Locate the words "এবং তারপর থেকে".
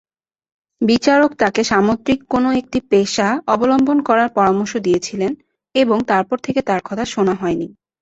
5.75-6.59